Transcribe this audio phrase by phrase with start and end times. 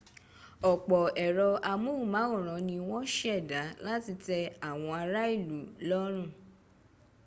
[0.71, 5.57] ọ̀pọ̀ ẹ̀rọ amóhùnmáwòrán ni wọ́n ṣẹ̀dá láti tẹ́ àwọn ará ìlú
[5.89, 6.29] lọ́rùn